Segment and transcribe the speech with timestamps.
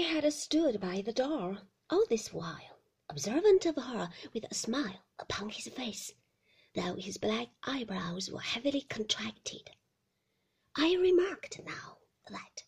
[0.00, 2.78] He had stood by the door all this while,
[3.10, 6.14] observant of her with a smile upon his face,
[6.74, 9.68] though his black eyebrows were heavily contracted.
[10.74, 11.98] I remarked now
[12.30, 12.64] that,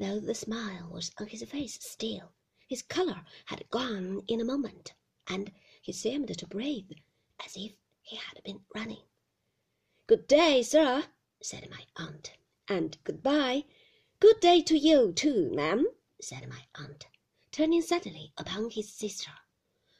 [0.00, 2.34] though the smile was on his face still,
[2.66, 4.92] his colour had gone in a moment,
[5.28, 6.90] and he seemed to breathe
[7.44, 9.04] as if he had been running.
[10.08, 11.06] "Good day, sir,"
[11.40, 12.32] said my aunt,
[12.66, 13.66] "and good bye.
[14.18, 15.86] Good day to you too, ma'am,"
[16.20, 17.06] said my aunt,
[17.52, 19.30] turning suddenly upon his sister.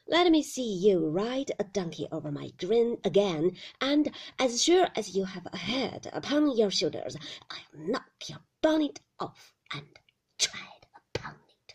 [0.06, 5.16] "Let me see you ride a donkey over my green again, and as sure as
[5.16, 7.16] you have a head upon your shoulders,
[7.50, 9.98] I'll knock your bonnet off and
[10.38, 11.74] tread upon it."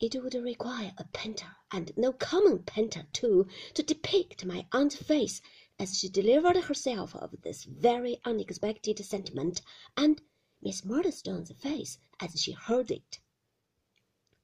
[0.00, 5.40] It would require a painter, and no common painter too, to depict my aunt's face
[5.78, 9.62] as she delivered herself of this very unexpected sentiment,
[9.96, 10.20] and
[10.60, 13.20] Miss Murdstone's face as she heard it.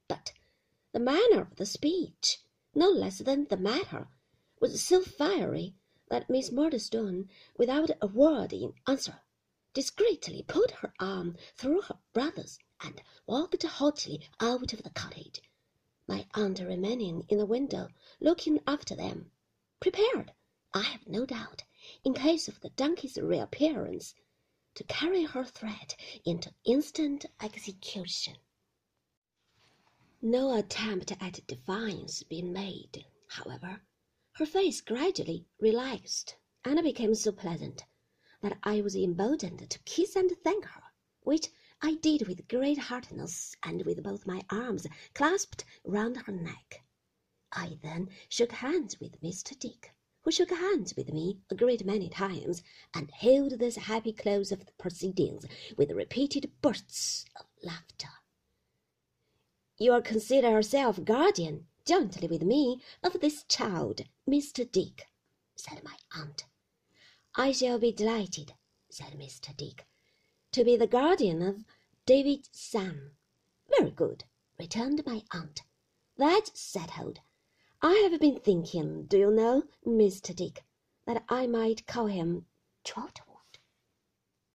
[0.07, 0.31] But
[0.93, 2.39] the manner of the speech,
[2.73, 4.07] no less than the matter,
[4.61, 5.75] was so fiery
[6.07, 9.21] that Miss Murdstone, without a word in answer,
[9.73, 15.41] discreetly put her arm through her brother's and walked haughtily out of the cottage,
[16.07, 17.89] my aunt remaining in the window
[18.21, 19.31] looking after them,
[19.81, 20.31] prepared,
[20.73, 21.65] I have no doubt,
[22.05, 24.15] in case of the donkey's reappearance,
[24.75, 25.95] to carry her threat
[26.25, 28.35] into instant execution.
[30.21, 33.81] No attempt at defiance being made, however,
[34.33, 37.85] her face gradually relaxed and became so pleasant
[38.41, 40.83] that I was emboldened to kiss and thank her,
[41.21, 41.47] which
[41.81, 46.83] I did with great heartiness and with both my arms clasped round her neck.
[47.51, 49.57] I then shook hands with Mr.
[49.57, 49.93] Dick,
[50.25, 52.63] who shook hands with me a great many times,
[52.95, 55.45] and hailed this happy close of the proceedings
[55.77, 58.09] with repeated bursts of laughter.
[59.77, 64.69] You'll consider yourself guardian, jointly with me, of this child, Mr.
[64.69, 65.07] Dick,
[65.55, 66.45] said my aunt.
[67.35, 68.53] I shall be delighted,
[68.89, 69.55] said Mr.
[69.55, 69.85] Dick,
[70.53, 71.65] to be the guardian of
[72.07, 73.11] David's son.
[73.77, 74.23] Very good,
[74.57, 75.61] returned my aunt.
[76.17, 77.19] That's settled.
[77.87, 80.35] I have been thinking, do you know, Mr.
[80.35, 80.63] Dick,
[81.05, 82.47] that I might call him
[82.83, 83.24] Trotwood.